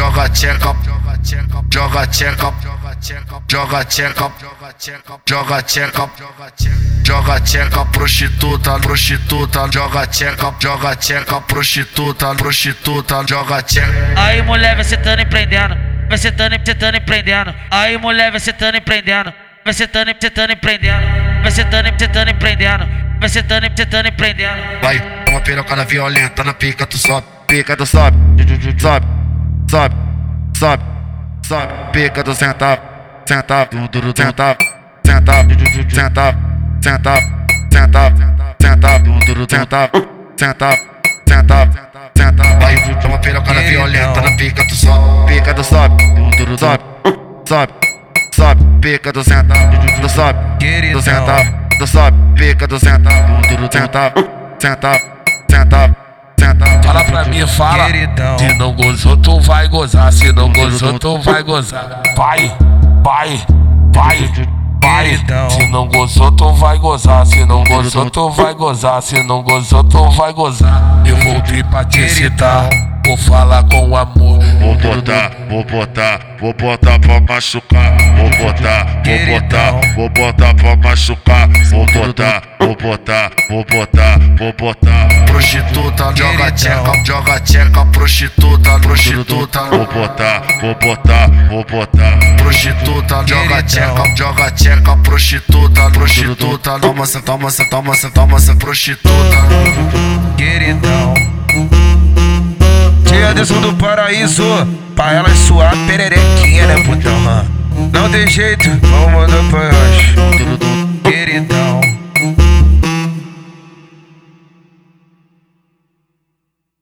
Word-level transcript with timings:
joga 0.00 0.28
tcheca, 0.30 0.74
joga 1.68 2.06
tcheca, 2.06 2.54
joga 3.46 3.84
tcheca, 3.84 4.32
joga 5.26 5.62
tcheca, 5.62 6.10
joga 7.04 7.40
tcheca, 7.40 7.84
prostituta, 7.84 8.78
prostituta, 8.78 9.68
joga 9.68 10.06
tcheca, 10.06 10.54
joga 10.58 10.96
tcheca, 10.96 11.40
prostituta, 11.42 12.34
prostituta, 12.34 13.22
joga 13.28 13.62
tcheca. 13.62 13.92
Aí 14.16 14.40
mulher 14.40 14.74
vai 14.74 14.84
sentando 14.84 15.20
e 15.20 15.26
prendendo, 15.26 15.76
vai 16.08 16.16
sentando 16.16 16.54
e 16.54 16.60
sentando 16.64 16.96
e 16.96 17.00
prendendo. 17.00 17.54
Aí 17.70 17.98
mulher 17.98 18.30
vai 18.30 18.40
sentando 18.40 18.78
e 18.78 18.80
prendendo, 18.80 19.34
vai 19.62 19.74
sentando 19.74 20.10
e 20.10 20.16
sentando 20.18 20.52
e 20.52 20.56
prendendo, 20.56 21.06
vai 21.42 21.50
sentando 21.50 21.88
e 21.88 21.94
sentando 21.98 22.30
e 22.30 22.34
prendendo, 22.34 22.88
vai 23.20 23.28
sentando 23.28 23.66
e 23.66 23.72
sentando 23.76 24.08
e 24.08 24.12
prendendo. 24.12 24.80
Vai, 24.80 25.02
uma 25.28 25.42
pirocada 25.42 25.84
violenta 25.84 26.42
na 26.42 26.54
pica, 26.54 26.86
tu 26.86 26.96
sobe, 26.96 27.26
pica, 27.46 27.76
tu 27.76 27.84
sobe, 27.84 28.16
sobe, 28.78 29.19
sobe, 29.70 29.94
sobe, 30.58 30.82
sobe, 31.46 31.72
pica, 31.92 32.22
tu 32.24 32.34
centavo, 32.34 32.80
centavo, 33.24 33.88
duro, 33.92 34.12
centavo, 34.12 34.56
centavo, 35.04 35.54
centavo, 35.94 36.36
centavo, 36.80 37.20
centavo, 37.70 38.16
centavo, 38.58 39.18
duro, 39.26 39.46
centavo, 39.46 39.90
centavo, 40.34 40.76
centavo, 41.24 41.70
centavo. 42.16 42.58
Vai, 42.58 42.74
dá 43.00 43.08
uma 43.08 43.18
pirocada 43.18 43.60
violenta 43.60 44.20
na 44.20 44.36
pica, 44.36 44.66
tu 44.66 44.74
sobe, 44.74 45.32
pica, 45.32 45.54
tu 45.54 45.62
sobe, 45.62 45.94
duro, 46.36 46.58
sobe, 46.58 46.82
sobe, 47.46 47.72
sobe, 48.34 48.64
pica, 48.80 49.12
tu 49.12 49.22
centavo, 49.22 49.78
tu 50.00 50.08
sobe, 50.08 50.38
tu 50.92 51.00
centavo, 51.00 51.44
tu 51.78 51.86
sobe, 51.86 52.16
pica, 52.34 52.66
tu 52.66 52.76
centavo, 52.76 53.46
duro, 53.46 53.68
centavo, 53.68 54.28
centavo, 54.58 54.98
centavo. 55.48 55.99
Fala 56.84 57.04
pra 57.04 57.24
mim, 57.24 57.46
fala. 57.46 57.86
Se 58.38 58.54
não 58.54 58.72
gozou, 58.72 59.16
tu 59.16 59.40
vai 59.40 59.68
gozar. 59.68 60.12
Se 60.12 60.32
não 60.32 60.52
gozou, 60.52 60.98
tu 60.98 61.18
vai 61.20 61.42
gozar. 61.42 62.02
Vai, 62.16 62.52
vai, 63.02 63.40
vai, 63.92 64.30
vai. 64.82 65.20
Se 65.50 65.66
não 65.68 65.88
gozou, 65.88 66.30
tu 66.32 66.52
vai 66.54 66.78
gozar. 66.78 67.26
Se 67.26 67.44
não 67.44 67.64
gozou, 67.64 68.10
tu 68.10 68.30
vai 68.30 68.54
gozar. 68.54 69.02
Se 69.02 69.22
não 69.22 69.42
gozou, 69.42 69.84
tu 69.84 70.10
vai 70.10 70.32
gozar. 70.32 71.02
Eu 71.04 71.16
voltei 71.16 71.62
pra 71.64 71.84
te 71.84 72.00
excitar. 72.00 72.68
Vou 73.06 73.16
falar 73.16 73.64
com 73.64 73.96
amor. 73.96 74.38
Vou 74.60 74.76
botar, 74.76 75.32
vou 75.48 75.64
botar, 75.64 76.20
vou 76.38 76.54
botar 76.54 76.98
pra 76.98 77.20
machucar. 77.20 77.96
Vou 78.16 78.30
botar, 78.30 78.86
vou 79.04 79.26
botar, 79.26 79.94
vou 79.96 80.08
botar 80.10 80.54
pra 80.54 80.76
machucar. 80.76 81.48
Vou 81.70 81.86
botar, 81.86 82.42
vou 82.60 82.76
botar, 82.76 83.30
vou 83.48 83.64
botar, 83.64 84.18
vou 84.38 84.52
botar. 84.52 85.09
Prostituta, 85.30 86.12
joga 86.16 86.50
tcheca, 86.50 87.04
joga 87.04 87.40
tcheca, 87.40 87.86
prostituta, 87.86 88.78
prostituta. 88.80 89.60
Vou 89.70 89.86
botar, 89.86 90.42
vou 90.60 90.74
botar, 90.74 91.30
vou 91.48 91.64
botar. 91.64 92.18
Prostituta, 92.36 93.24
joga 93.24 93.62
tcheca, 93.62 94.16
joga 94.16 94.50
tcheca, 94.50 94.96
prostituta, 94.96 95.90
prostituta. 95.90 96.78
Toma, 96.80 97.04
essa, 97.04 97.20
toma, 97.22 97.48
essa, 97.48 97.64
toma, 97.70 97.92
essa, 97.92 98.10
toma, 98.10 98.36
essa 98.36 98.54
prostituta. 98.56 99.36
queridão. 100.36 101.14
Tia 103.06 103.30
Anderson 103.30 103.60
do 103.60 103.72
Paraíso, 103.74 104.44
pra 104.96 105.12
elas 105.14 105.38
suar 105.38 105.76
pererequinha, 105.86 106.66
né, 106.66 106.82
putão? 106.84 107.20
Não 107.92 108.10
tem 108.10 108.26
jeito, 108.28 108.68
vamos 108.82 109.12
mandar 109.12 109.42
pra. 109.50 109.70
Queridão. 109.70 109.89